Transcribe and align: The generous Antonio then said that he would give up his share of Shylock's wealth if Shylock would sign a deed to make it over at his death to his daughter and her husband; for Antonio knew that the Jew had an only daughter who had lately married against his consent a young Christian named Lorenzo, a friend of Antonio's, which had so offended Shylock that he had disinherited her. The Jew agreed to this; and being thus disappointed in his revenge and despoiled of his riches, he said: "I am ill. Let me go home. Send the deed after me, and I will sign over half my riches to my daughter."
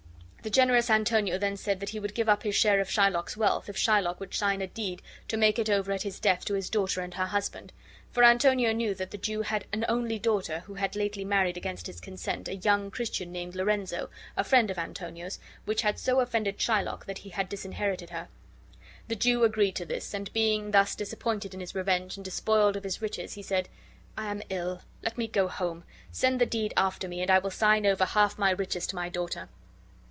The 0.43 0.49
generous 0.49 0.89
Antonio 0.89 1.37
then 1.37 1.55
said 1.55 1.79
that 1.81 1.89
he 1.89 1.99
would 1.99 2.15
give 2.15 2.27
up 2.27 2.41
his 2.41 2.55
share 2.55 2.79
of 2.81 2.89
Shylock's 2.89 3.37
wealth 3.37 3.69
if 3.69 3.77
Shylock 3.77 4.19
would 4.19 4.33
sign 4.33 4.59
a 4.63 4.65
deed 4.65 5.03
to 5.27 5.37
make 5.37 5.59
it 5.59 5.69
over 5.69 5.91
at 5.91 6.01
his 6.01 6.19
death 6.19 6.45
to 6.45 6.55
his 6.55 6.67
daughter 6.67 7.01
and 7.01 7.13
her 7.13 7.27
husband; 7.27 7.71
for 8.09 8.23
Antonio 8.23 8.71
knew 8.73 8.95
that 8.95 9.11
the 9.11 9.19
Jew 9.19 9.43
had 9.43 9.65
an 9.71 9.85
only 9.87 10.17
daughter 10.17 10.61
who 10.61 10.73
had 10.73 10.95
lately 10.95 11.23
married 11.23 11.57
against 11.57 11.85
his 11.85 12.01
consent 12.01 12.47
a 12.47 12.55
young 12.55 12.89
Christian 12.89 13.31
named 13.31 13.53
Lorenzo, 13.53 14.09
a 14.35 14.43
friend 14.43 14.71
of 14.71 14.79
Antonio's, 14.79 15.37
which 15.65 15.83
had 15.83 15.99
so 15.99 16.19
offended 16.21 16.57
Shylock 16.57 17.05
that 17.05 17.19
he 17.19 17.29
had 17.29 17.47
disinherited 17.47 18.09
her. 18.09 18.27
The 19.09 19.15
Jew 19.15 19.43
agreed 19.43 19.75
to 19.75 19.85
this; 19.85 20.11
and 20.11 20.33
being 20.33 20.71
thus 20.71 20.95
disappointed 20.95 21.53
in 21.53 21.59
his 21.59 21.75
revenge 21.75 22.15
and 22.17 22.25
despoiled 22.25 22.75
of 22.75 22.83
his 22.83 22.99
riches, 22.99 23.33
he 23.33 23.43
said: 23.43 23.69
"I 24.17 24.25
am 24.31 24.41
ill. 24.49 24.81
Let 25.03 25.19
me 25.19 25.27
go 25.27 25.47
home. 25.47 25.83
Send 26.11 26.41
the 26.41 26.47
deed 26.47 26.73
after 26.75 27.07
me, 27.07 27.21
and 27.21 27.29
I 27.29 27.37
will 27.37 27.51
sign 27.51 27.85
over 27.85 28.05
half 28.05 28.39
my 28.39 28.49
riches 28.49 28.87
to 28.87 28.95
my 28.95 29.07
daughter." 29.07 29.47